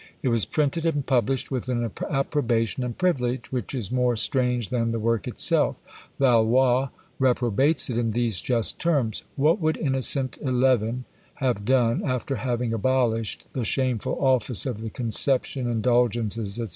[0.23, 4.89] It was printed and published with an approbation and privilege, which is more strange than
[4.91, 5.75] the work itself.
[6.17, 6.89] Valois
[7.19, 11.03] reprobates it in these just terms: "What would Innocent XI.
[11.35, 16.65] have done, after having abolished the shameful _Office of the Conception, Indulgences, &c.